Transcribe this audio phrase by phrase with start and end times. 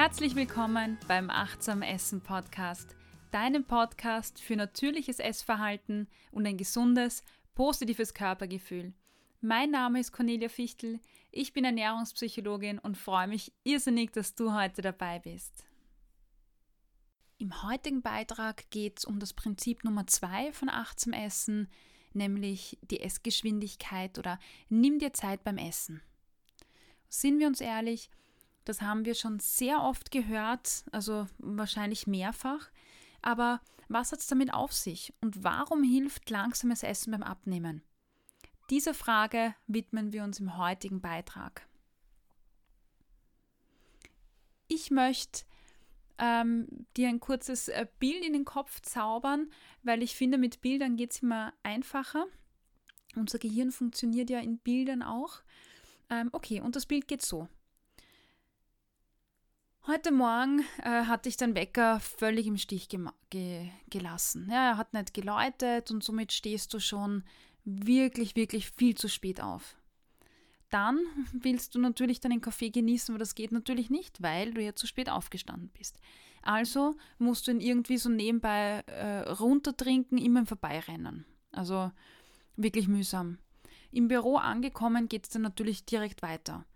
[0.00, 2.94] Herzlich willkommen beim Achtsam Essen Podcast,
[3.32, 7.24] deinem Podcast für natürliches Essverhalten und ein gesundes,
[7.56, 8.92] positives Körpergefühl.
[9.40, 11.00] Mein Name ist Cornelia Fichtel,
[11.32, 15.66] ich bin Ernährungspsychologin und freue mich irrsinnig, dass du heute dabei bist.
[17.38, 21.66] Im heutigen Beitrag geht es um das Prinzip Nummer zwei von Achtsam Essen,
[22.12, 26.00] nämlich die Essgeschwindigkeit oder nimm dir Zeit beim Essen.
[27.08, 28.10] Sind wir uns ehrlich,
[28.68, 32.70] das haben wir schon sehr oft gehört, also wahrscheinlich mehrfach.
[33.22, 37.82] Aber was hat es damit auf sich und warum hilft langsames Essen beim Abnehmen?
[38.70, 41.66] Dieser Frage widmen wir uns im heutigen Beitrag.
[44.68, 45.44] Ich möchte
[46.18, 49.50] ähm, dir ein kurzes äh, Bild in den Kopf zaubern,
[49.82, 52.26] weil ich finde, mit Bildern geht es immer einfacher.
[53.16, 55.40] Unser Gehirn funktioniert ja in Bildern auch.
[56.10, 57.48] Ähm, okay, und das Bild geht so.
[59.90, 64.46] Heute Morgen äh, hatte ich den Wecker völlig im Stich ge gelassen.
[64.50, 67.24] Ja, er hat nicht geläutet und somit stehst du schon
[67.64, 69.78] wirklich, wirklich viel zu spät auf.
[70.68, 71.00] Dann
[71.32, 74.86] willst du natürlich deinen Kaffee genießen, aber das geht natürlich nicht, weil du ja zu
[74.86, 75.98] spät aufgestanden bist.
[76.42, 81.24] Also musst du ihn irgendwie so nebenbei äh, runtertrinken, immer im Vorbeirennen.
[81.50, 81.90] Also
[82.56, 83.38] wirklich mühsam.
[83.90, 86.66] Im Büro angekommen geht es dann natürlich direkt weiter.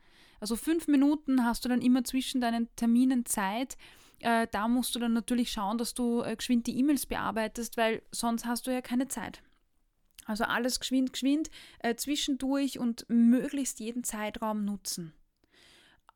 [0.42, 3.76] Also fünf Minuten hast du dann immer zwischen deinen Terminen Zeit.
[4.18, 8.02] Äh, da musst du dann natürlich schauen, dass du äh, geschwind die E-Mails bearbeitest, weil
[8.10, 9.40] sonst hast du ja keine Zeit.
[10.24, 11.48] Also alles geschwind, geschwind,
[11.78, 15.12] äh, zwischendurch und möglichst jeden Zeitraum nutzen.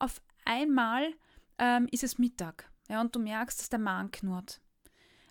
[0.00, 1.14] Auf einmal
[1.60, 4.60] ähm, ist es Mittag ja, und du merkst, dass der Magen knurrt.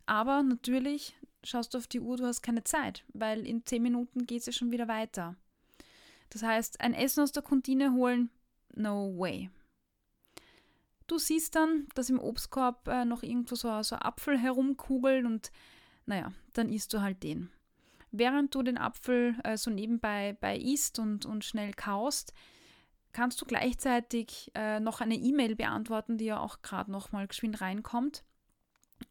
[0.05, 4.25] Aber natürlich schaust du auf die Uhr, du hast keine Zeit, weil in zehn Minuten
[4.25, 5.35] geht es ja schon wieder weiter.
[6.29, 8.29] Das heißt, ein Essen aus der Kantine holen
[8.75, 9.49] no way.
[11.07, 15.51] Du siehst dann, dass im Obstkorb äh, noch irgendwo so, so Apfel herumkugelt und
[16.05, 17.49] naja, dann isst du halt den.
[18.11, 22.33] Während du den Apfel äh, so nebenbei bei isst und, und schnell kaust,
[23.11, 27.61] kannst du gleichzeitig äh, noch eine E-Mail beantworten, die ja auch gerade noch mal geschwind
[27.61, 28.23] reinkommt.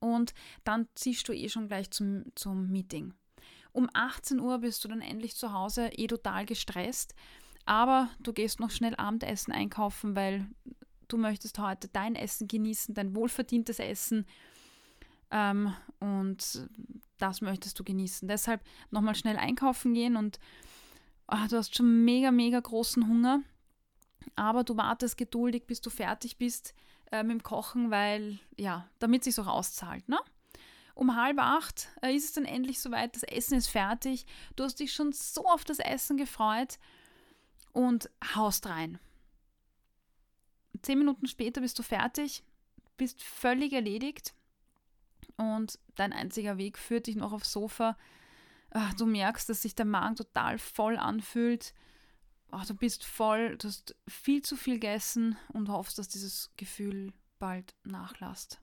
[0.01, 3.15] Und dann ziehst du eh schon gleich zum, zum Meeting.
[3.73, 7.15] Um 18 Uhr bist du dann endlich zu Hause, eh total gestresst
[7.67, 10.47] aber du gehst noch schnell Abendessen einkaufen, weil
[11.09, 14.27] du möchtest heute dein Essen genießen, dein wohlverdientes Essen.
[15.31, 16.69] Ähm, und
[17.19, 18.29] das möchtest du genießen.
[18.29, 20.39] Deshalb nochmal schnell einkaufen gehen und
[21.29, 23.43] oh, du hast schon mega, mega großen Hunger.
[24.37, 26.75] Aber du wartest geduldig, bis du fertig bist
[27.13, 30.19] äh, mit dem Kochen, weil, ja, damit es sich auch auszahlt, ne?
[30.95, 34.27] Um halb acht äh, ist es dann endlich soweit, das Essen ist fertig.
[34.55, 36.79] Du hast dich schon so auf das Essen gefreut
[37.75, 38.99] und haust rein.
[40.81, 42.43] Zehn Minuten später bist du fertig,
[42.97, 44.35] bist völlig erledigt
[45.37, 47.99] und dein einziger Weg führt dich noch aufs Sofa.
[48.71, 51.75] Ah, du merkst, dass sich der Magen total voll anfühlt.
[52.51, 57.13] Ah, du bist voll, du hast viel zu viel gegessen und hoffst, dass dieses Gefühl
[57.39, 58.61] bald nachlässt.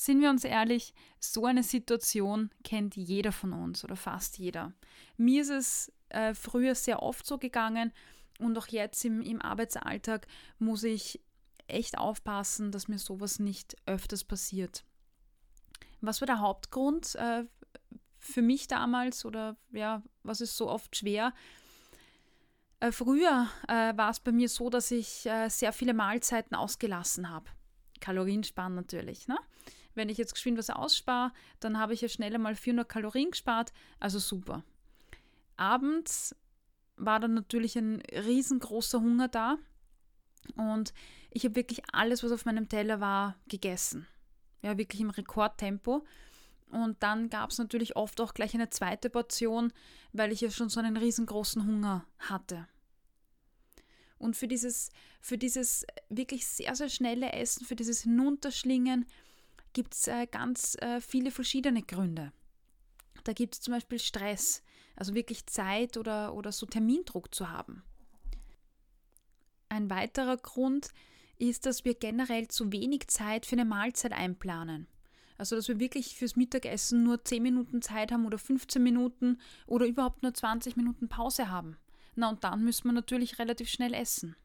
[0.00, 4.72] Sind wir uns ehrlich, so eine Situation kennt jeder von uns oder fast jeder.
[5.18, 7.92] Mir ist es äh, früher sehr oft so gegangen
[8.38, 10.26] und auch jetzt im, im Arbeitsalltag
[10.58, 11.20] muss ich
[11.66, 14.84] echt aufpassen, dass mir sowas nicht öfters passiert.
[16.00, 17.44] Was war der Hauptgrund äh,
[18.18, 21.34] für mich damals oder ja, was ist so oft schwer?
[22.80, 27.28] Äh, früher äh, war es bei mir so, dass ich äh, sehr viele Mahlzeiten ausgelassen
[27.28, 27.50] habe.
[28.00, 29.28] Kalorien sparen natürlich.
[29.28, 29.36] Ne?
[29.94, 33.72] Wenn ich jetzt geschwind was ausspare, dann habe ich ja schneller mal 400 Kalorien gespart,
[33.98, 34.62] also super
[35.60, 36.34] abends
[36.96, 39.58] war dann natürlich ein riesengroßer Hunger da
[40.56, 40.92] und
[41.30, 44.06] ich habe wirklich alles, was auf meinem Teller war, gegessen.
[44.62, 46.04] Ja, wirklich im Rekordtempo.
[46.70, 49.72] Und dann gab es natürlich oft auch gleich eine zweite Portion,
[50.12, 52.66] weil ich ja schon so einen riesengroßen Hunger hatte.
[54.18, 54.90] Und für dieses,
[55.20, 59.06] für dieses wirklich sehr, sehr schnelle Essen, für dieses Hinunterschlingen,
[59.72, 62.32] gibt es äh, ganz äh, viele verschiedene Gründe.
[63.24, 64.62] Da gibt es zum Beispiel Stress,
[64.96, 67.82] also wirklich Zeit oder, oder so Termindruck zu haben.
[69.68, 70.88] Ein weiterer Grund
[71.38, 74.86] ist, dass wir generell zu wenig Zeit für eine Mahlzeit einplanen.
[75.38, 79.86] Also, dass wir wirklich fürs Mittagessen nur 10 Minuten Zeit haben oder 15 Minuten oder
[79.86, 81.78] überhaupt nur 20 Minuten Pause haben.
[82.14, 84.36] Na, und dann müssen wir natürlich relativ schnell essen.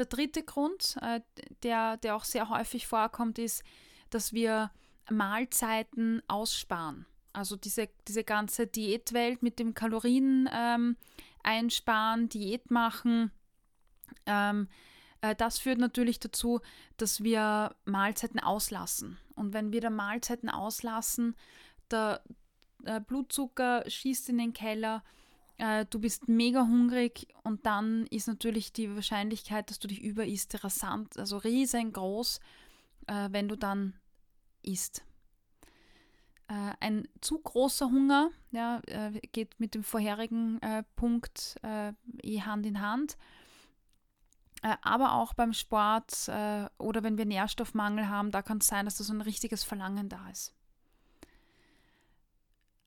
[0.00, 1.20] Der dritte Grund, äh,
[1.62, 3.62] der, der auch sehr häufig vorkommt, ist,
[4.08, 4.72] dass wir
[5.10, 7.04] Mahlzeiten aussparen.
[7.32, 10.96] Also diese, diese ganze Diätwelt mit dem Kalorien ähm,
[11.44, 13.30] einsparen, Diät machen,
[14.26, 14.68] ähm,
[15.20, 16.60] Äh, das führt natürlich dazu,
[16.96, 19.18] dass wir Mahlzeiten auslassen.
[19.34, 21.36] Und wenn wir da Mahlzeiten auslassen,
[21.90, 22.22] der,
[22.78, 25.02] der Blutzucker schießt in den Keller,
[25.60, 30.64] äh, du bist mega hungrig und dann ist natürlich die Wahrscheinlichkeit, dass du dich überisst,
[30.64, 32.40] rasant, also riesengroß,
[33.06, 33.94] äh, wenn du dann
[34.62, 35.04] isst.
[36.48, 41.92] Äh, ein zu großer Hunger ja, äh, geht mit dem vorherigen äh, Punkt äh,
[42.22, 43.18] eh Hand in Hand.
[44.62, 46.28] aber auch beim Sport
[46.78, 50.10] oder wenn wir Nährstoffmangel haben, da kann es sein, dass da so ein richtiges Verlangen
[50.10, 50.54] da ist.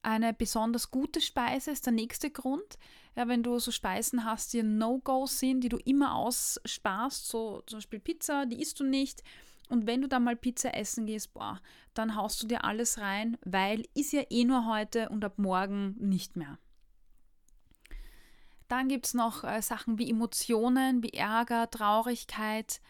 [0.04, 2.78] Eine besonders gute Speise ist der nächste Grund.
[3.16, 7.64] Ja, wenn du so Speisen hast, die ein No-Go sind, die du immer aussparst, so
[7.68, 9.24] zum Beispiel Pizza, die isst du nicht.
[9.70, 11.62] Und wenn du dann mal Pizza essen gehst, boah,
[11.94, 15.96] dann haust du dir alles rein, weil ist ja eh nur heute und ab morgen
[16.00, 16.60] nicht mehr.
[18.68, 22.82] Dann gibt es noch äh, Sachen wie Emotionen, wie Ärger, Traurigkeit,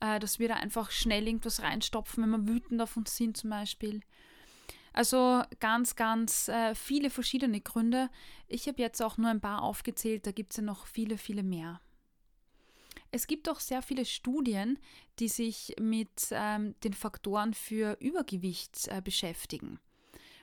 [0.00, 3.50] äh, dass wir da einfach schnell irgendwas reinstopfen, wenn wir wütend auf uns sind zum
[3.50, 4.00] Beispiel.
[4.96, 8.08] Also ganz, ganz äh, viele verschiedene Gründe.
[8.48, 11.42] Ich habe jetzt auch nur ein paar aufgezählt, da gibt es ja noch viele, viele
[11.42, 11.82] mehr.
[13.10, 14.78] Es gibt auch sehr viele Studien,
[15.18, 19.78] die sich mit ähm, den Faktoren für Übergewicht äh, beschäftigen.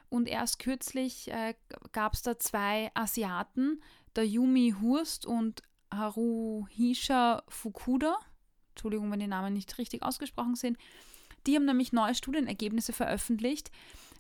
[0.10, 1.56] Und erst kürzlich äh,
[1.92, 3.82] gab es da zwei Asiaten,
[4.16, 8.20] der Yumi Hurst und Haruhisha Fukuda.
[8.70, 10.78] Entschuldigung, wenn die Namen nicht richtig ausgesprochen sind.
[11.48, 13.72] Die haben nämlich neue Studienergebnisse veröffentlicht,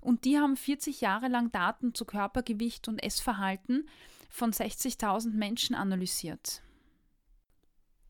[0.03, 3.87] und die haben 40 Jahre lang Daten zu Körpergewicht und Essverhalten
[4.29, 6.61] von 60.000 Menschen analysiert.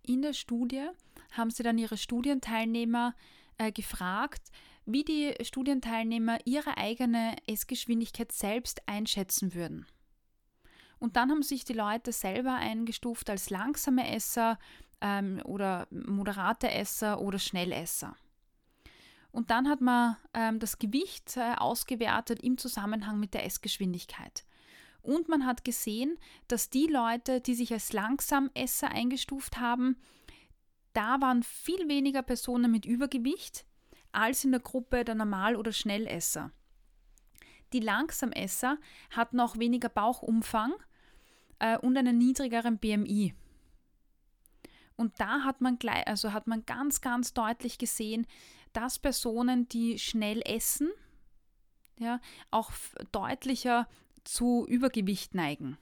[0.01, 0.87] In der Studie
[1.31, 3.15] haben sie dann ihre Studienteilnehmer
[3.57, 4.49] äh, gefragt,
[4.85, 9.85] wie die Studienteilnehmer ihre eigene Essgeschwindigkeit selbst einschätzen würden.
[10.99, 14.57] Und dann haben sich die Leute selber eingestuft als langsame Esser
[15.01, 18.15] ähm, oder moderate Esser oder Schnellesser.
[19.33, 24.45] Und dann hat man ähm, das Gewicht äh, ausgewertet im Zusammenhang mit der Essgeschwindigkeit.
[25.01, 29.97] Und man hat gesehen, dass die Leute, die sich als Langsamesser eingestuft haben,
[30.93, 33.65] da waren viel weniger Personen mit Übergewicht
[34.11, 36.51] als in der Gruppe der Normal- oder Schnellesser.
[37.73, 38.77] Die Langsamesser
[39.09, 40.73] hatten auch weniger Bauchumfang
[41.57, 43.33] äh, und einen niedrigeren BMI.
[44.95, 48.27] Und da hat man gleich, also hat man ganz, ganz deutlich gesehen,
[48.73, 50.91] dass Personen, die schnell essen,
[51.99, 52.19] ja,
[52.51, 52.71] auch
[53.11, 53.87] deutlicher
[54.23, 55.77] zu Übergewicht neigen.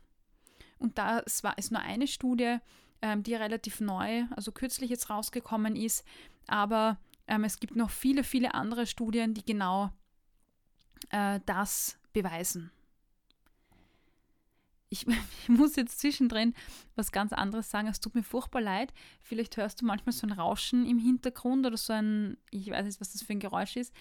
[0.77, 2.57] Und das war, ist nur eine Studie,
[3.01, 6.05] ähm, die relativ neu, also kürzlich jetzt rausgekommen ist,
[6.47, 9.91] aber ähm, es gibt noch viele, viele andere Studien, die genau
[11.09, 12.71] äh, das beweisen.
[14.91, 15.07] Ich,
[15.41, 16.53] ich, muss jetzt zwischendrin
[16.95, 17.87] was ganz anderes sagen.
[17.87, 18.93] Es tut mir furchtbar leid.
[19.23, 23.01] Vielleicht hörst du manchmal so ein Rauschen im Hintergrund oder so ein, ich weiß nicht,
[23.01, 23.93] was das für ein Geräusch ist.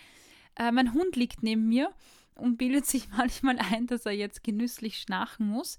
[0.56, 1.90] Äh, mein Hund liegt neben mir
[2.34, 5.78] und bildet sich manchmal ein, dass er jetzt genüsslich schnarchen muss.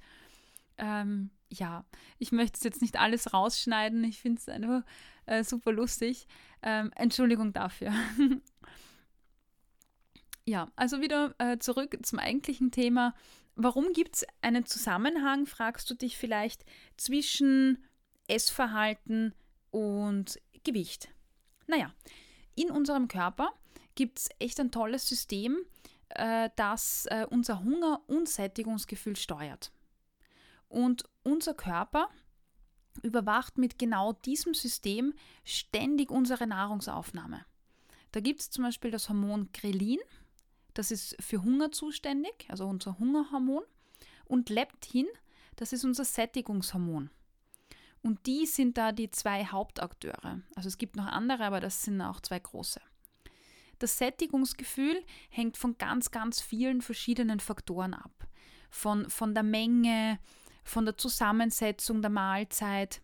[0.78, 1.86] Ähm, ja,
[2.18, 4.04] ich möchte es jetzt nicht alles rausschneiden.
[4.06, 4.84] Ich finde es einfach
[5.26, 6.28] äh, super lustig.
[6.62, 7.92] Ähm, Entschuldigung dafür.
[10.46, 13.14] ja, also wieder äh, zurück zum eigentlichen Thema.
[13.56, 16.66] Warum gibt es einen Zusammenhang, fragst du dich vielleicht,
[16.98, 17.84] zwischen
[18.28, 19.34] Essverhalten
[19.72, 21.10] und Gewicht?
[21.68, 21.94] Naja,
[22.56, 23.54] in unserem Körper
[23.96, 25.58] gibt es echt ein tolles System,
[26.10, 29.72] äh, das äh, unser Hunger- und Sättigungsgefühl steuert.
[30.68, 32.10] Und unser Körper
[33.04, 37.46] überwacht mit genau diesem System ständig unsere Nahrungsaufnahme.
[38.12, 40.00] Da gibt es zum Beispiel das Hormon Grelin,
[40.74, 43.64] das ist für Hunger zuständig, also unser Hungerhormon,
[44.26, 45.08] und Leptin,
[45.58, 47.10] das ist unser Sättigungshormon.
[48.02, 50.42] Und die sind da die zwei Hauptakteure.
[50.56, 52.82] Also es gibt noch andere, aber das sind auch zwei große.
[53.78, 58.28] Das Sättigungsgefühl hängt von ganz, ganz vielen verschiedenen Faktoren ab.
[58.70, 60.20] Von, von der Menge,
[60.64, 63.02] von der Zusammensetzung der Mahlzeit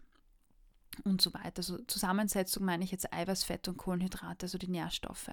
[1.03, 1.57] und so weiter.
[1.57, 5.31] Also Zusammensetzung meine ich jetzt Eiweiß, Fett und Kohlenhydrate, also die Nährstoffe.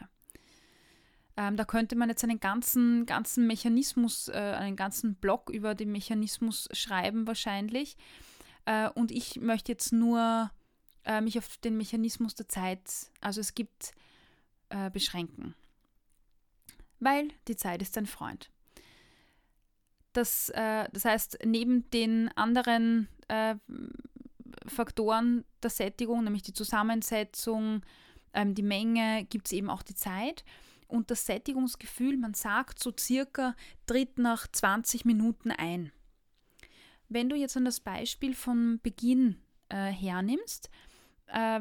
[1.37, 5.91] Ähm, da könnte man jetzt einen ganzen, ganzen Mechanismus, äh, einen ganzen Block über den
[5.91, 7.97] Mechanismus schreiben wahrscheinlich.
[8.67, 10.51] Äh, und ich möchte jetzt nur
[11.05, 12.81] äh, mich auf den Mechanismus der Zeit,
[13.21, 13.93] also es gibt
[14.69, 15.55] äh, beschränken.
[17.01, 18.51] Weil die Zeit ist dein Freund.
[20.13, 23.57] Das, äh, das heißt, neben den anderen äh,
[24.67, 27.83] Faktoren der Sättigung, nämlich die Zusammensetzung,
[28.33, 30.45] ähm, die Menge, gibt es eben auch die Zeit.
[30.87, 33.55] Und das Sättigungsgefühl, man sagt so circa,
[33.87, 35.93] tritt nach 20 Minuten ein.
[37.09, 39.37] Wenn du jetzt an das Beispiel von Beginn
[39.69, 40.71] äh, hernimmst,
[41.27, 41.61] äh,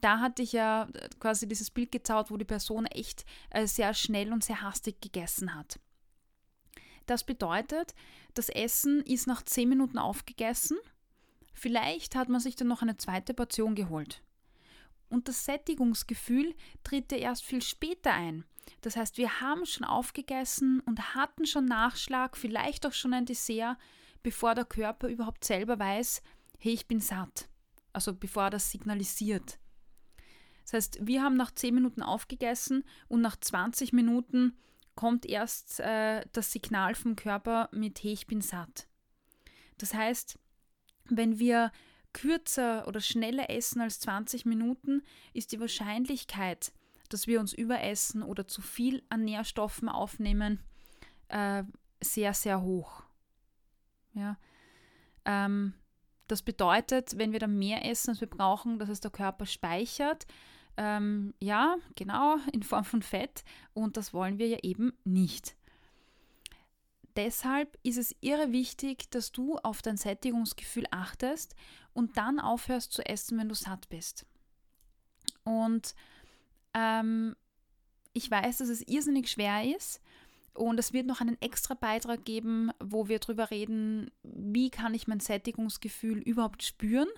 [0.00, 4.32] da hatte ich ja quasi dieses Bild gezaut, wo die Person echt äh, sehr schnell
[4.32, 5.80] und sehr hastig gegessen hat.
[7.06, 7.94] Das bedeutet,
[8.34, 10.76] das Essen ist nach 10 Minuten aufgegessen.
[11.54, 14.22] Vielleicht hat man sich dann noch eine zweite Portion geholt.
[15.08, 18.44] Und das Sättigungsgefühl tritt ja erst viel später ein.
[18.82, 23.78] Das heißt, wir haben schon aufgegessen und hatten schon Nachschlag, vielleicht auch schon ein Dessert,
[24.22, 26.22] bevor der Körper überhaupt selber weiß,
[26.58, 27.48] hey, ich bin satt.
[27.92, 29.58] Also bevor er das signalisiert.
[30.64, 34.58] Das heißt, wir haben nach 10 Minuten aufgegessen und nach 20 Minuten
[34.94, 38.86] kommt erst äh, das Signal vom Körper mit, hey, ich bin satt.
[39.78, 40.38] Das heißt,
[41.08, 41.72] wenn wir
[42.12, 46.72] kürzer oder schneller essen als 20 Minuten, ist die Wahrscheinlichkeit,
[47.08, 50.60] dass wir uns überessen oder zu viel an Nährstoffen aufnehmen,
[51.28, 51.64] äh,
[52.02, 53.02] sehr, sehr hoch.
[54.14, 54.36] Ja.
[55.24, 55.74] Ähm,
[56.26, 60.26] das bedeutet, wenn wir dann mehr essen, als wir brauchen, dass es der Körper speichert.
[60.76, 63.44] Ähm, ja, genau, in Form von Fett.
[63.72, 65.56] Und das wollen wir ja eben nicht.
[67.18, 71.56] Deshalb ist es irre wichtig, dass du auf dein Sättigungsgefühl achtest
[71.92, 74.24] und dann aufhörst zu essen, wenn du satt bist.
[75.42, 75.96] Und
[76.74, 77.34] ähm,
[78.12, 80.00] ich weiß, dass es irrsinnig schwer ist.
[80.54, 85.08] Und es wird noch einen extra Beitrag geben, wo wir darüber reden, wie kann ich
[85.08, 87.08] mein Sättigungsgefühl überhaupt spüren.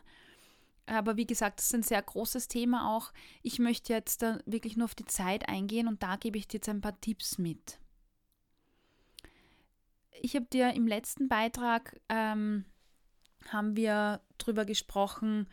[0.87, 3.13] Aber wie gesagt, das ist ein sehr großes Thema auch.
[3.43, 6.57] Ich möchte jetzt da wirklich nur auf die Zeit eingehen und da gebe ich dir
[6.57, 7.79] jetzt ein paar Tipps mit.
[10.23, 12.67] Ich habe dir im letzten Beitrag ähm,
[13.49, 15.49] haben wir darüber gesprochen,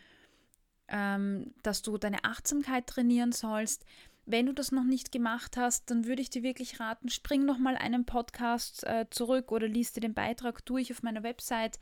[0.89, 3.85] ähm, dass du deine Achtsamkeit trainieren sollst.
[4.25, 7.57] Wenn du das noch nicht gemacht hast, dann würde ich dir wirklich raten, spring noch
[7.57, 11.79] mal einen Podcast äh, zurück oder liest dir den Beitrag durch auf meiner Website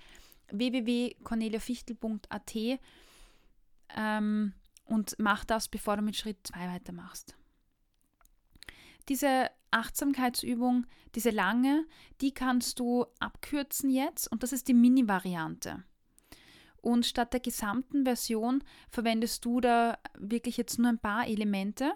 [0.51, 2.55] www.corneliafichtel.at
[3.95, 4.53] ähm,
[4.85, 7.35] und mach das, bevor du mit Schritt 2 weitermachst.
[9.09, 10.85] Diese Achtsamkeitsübung,
[11.15, 11.85] diese lange,
[12.21, 15.83] die kannst du abkürzen jetzt und das ist die Mini-Variante.
[16.85, 21.93] Und statt der gesamten Version verwendest du da wirklich jetzt nur ein paar Elemente.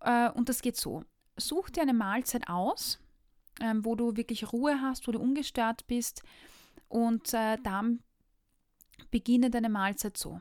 [0.00, 1.04] Äh, und das geht so.
[1.36, 2.98] Such dir eine Mahlzeit aus,
[3.60, 6.22] ähm, wo du wirklich Ruhe hast, wo du ungestört bist.
[6.88, 8.02] Und äh, dann
[9.10, 10.40] beginne deine Mahlzeit so.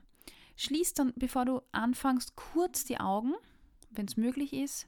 [0.55, 3.33] Schließ dann, bevor du anfängst, kurz die Augen,
[3.89, 4.87] wenn es möglich ist.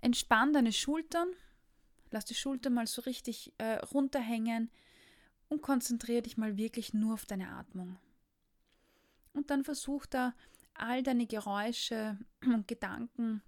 [0.00, 1.28] Entspann deine Schultern.
[2.10, 4.70] Lass die Schultern mal so richtig äh, runterhängen
[5.48, 7.98] und konzentriere dich mal wirklich nur auf deine Atmung.
[9.32, 10.34] Und dann versuch da
[10.74, 13.42] all deine Geräusche und Gedanken,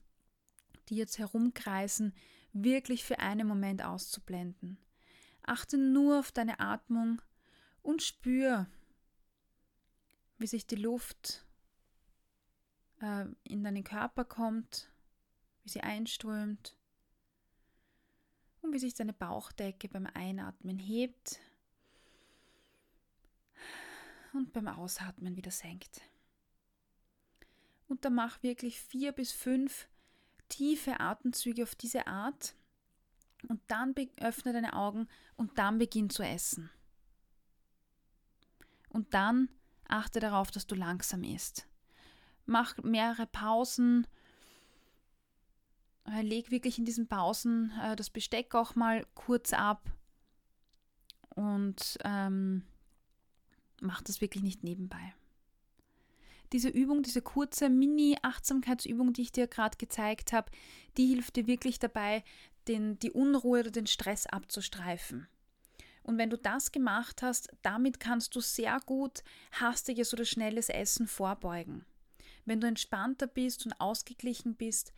[0.89, 2.15] die jetzt herumkreisen,
[2.53, 4.79] wirklich für einen Moment auszublenden.
[5.43, 7.21] Achte nur auf deine Atmung
[7.83, 8.67] und spür,
[10.39, 11.45] wie sich die Luft
[13.01, 14.92] äh, in deinen Körper kommt,
[15.63, 16.77] wie sie einströmt
[18.61, 21.41] und wie sich deine Bauchdecke beim Einatmen hebt
[24.33, 26.01] und beim Ausatmen wieder senkt.
[27.89, 29.89] Und dann mach wirklich vier bis fünf
[30.49, 32.55] tiefe Atemzüge auf diese Art
[33.49, 36.71] und dann öffne deine Augen und dann beginn zu essen.
[38.89, 39.49] Und dann
[39.89, 41.67] achte darauf, dass du langsam isst.
[42.47, 44.07] Mach mehrere Pausen.
[46.05, 49.91] Äh, leg wirklich in diesen Pausen äh, das Besteck auch mal kurz ab
[51.35, 52.65] und ähm,
[53.81, 55.15] mach das wirklich nicht nebenbei.
[56.53, 60.51] Diese Übung, diese kurze Mini-Achtsamkeitsübung, die ich dir gerade gezeigt habe,
[60.99, 62.25] die hilft dir wirklich dabei,
[62.69, 65.29] den, die Unruhe oder den Stress abzustreifen.
[66.03, 71.07] Und wenn du das gemacht hast, damit kannst du sehr gut hastiges oder schnelles Essen
[71.07, 71.87] vorbeugen.
[72.45, 74.93] Wenn du entspannter bist und ausgeglichen bist,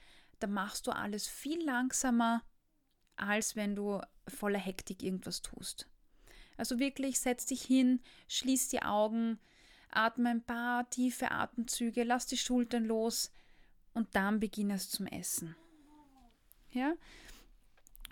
[0.44, 2.42] dann machst du alles viel langsamer,
[3.16, 5.88] als wenn du voller Hektik irgendwas tust.
[6.58, 9.38] Also wirklich setz dich hin, schließ die Augen,
[9.88, 13.32] atme ein paar tiefe Atemzüge, lass die Schultern los
[13.94, 15.56] und dann beginne es zum Essen.
[16.72, 16.92] Ja?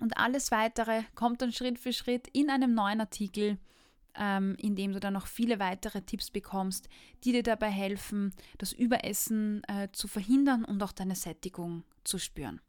[0.01, 3.59] Und alles weitere kommt dann Schritt für Schritt in einem neuen Artikel,
[4.19, 6.89] ähm, in dem du dann noch viele weitere Tipps bekommst,
[7.25, 12.61] die dir dabei helfen, das Überessen äh, zu verhindern und auch deine Sättigung zu spüren.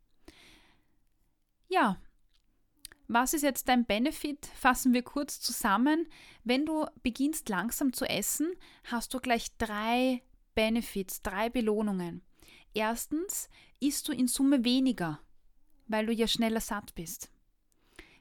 [1.70, 1.98] Ja,
[3.08, 4.46] was ist jetzt dein Benefit?
[4.46, 6.08] Fassen wir kurz zusammen.
[6.44, 8.52] Wenn du beginnst langsam zu essen,
[8.86, 10.24] hast du gleich drei
[10.56, 12.22] Benefits, drei Belohnungen.
[12.74, 15.20] Erstens isst du in Summe weniger,
[15.88, 17.30] weil du ja schneller satt bist.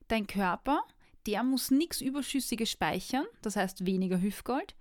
[0.08, 0.84] Dein Körper,
[1.26, 4.74] der muss nichts Überschüssiges speichern, das heißt weniger Hüftgold,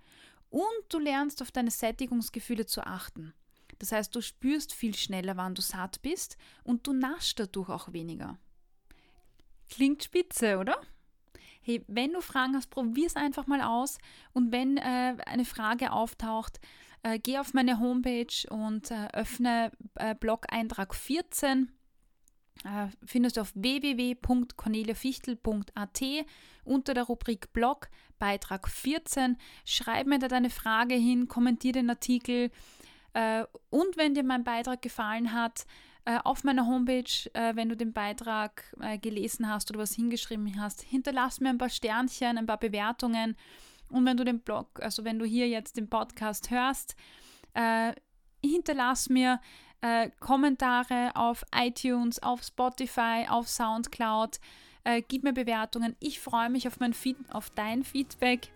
[0.50, 3.32] und du lernst auf deine Sättigungsgefühle zu achten.
[3.78, 7.92] Das heißt, du spürst viel schneller, wann du satt bist und du naschst dadurch auch
[7.92, 8.38] weniger.
[9.68, 10.76] Klingt spitze, oder?
[11.62, 13.98] Hey, wenn du Fragen hast, probier es einfach mal aus.
[14.32, 16.60] Und wenn äh, eine Frage auftaucht,
[17.02, 21.81] äh, geh auf meine Homepage und äh, öffne äh, Blog-Eintrag 14 äh,
[23.04, 26.02] findest du auf www.corneliafichtel.at
[26.64, 29.36] unter der Rubrik Blog, Beitrag 14.
[29.64, 32.50] Schreib mir da deine Frage hin, kommentiere den Artikel.
[33.14, 35.66] Äh, und wenn dir mein Beitrag gefallen hat,
[36.04, 38.64] äh, auf meiner Homepage, wenn du den Beitrag
[39.02, 43.36] gelesen hast oder was hingeschrieben hast, hinterlass mir ein paar Sternchen, ein paar Bewertungen.
[43.88, 46.96] Und wenn du den Blog, also wenn du hier jetzt den Podcast hörst,
[48.42, 49.38] hinterlass mir
[49.82, 54.40] äh, Kommentare auf iTunes, auf Spotify, auf Soundcloud.
[54.84, 55.96] Äh, gib mir Bewertungen.
[56.00, 58.52] Ich freue mich auf, mein Feed auf dein Feedback.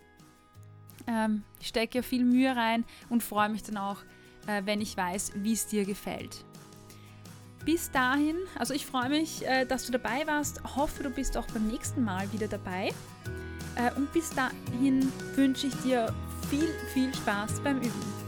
[1.05, 3.97] Ähm, ich stecke ja viel Mühe rein und freue mich dann auch,
[4.47, 6.43] äh, wenn ich weiß, wie es dir gefällt.
[7.65, 10.61] Bis dahin, also ich freue mich, äh, dass du dabei warst.
[10.75, 12.93] Hoffe, du bist auch beim nächsten Mal wieder dabei.
[13.75, 16.13] Äh, und bis dahin wünsche ich dir
[16.49, 18.26] viel, viel Spaß beim Üben.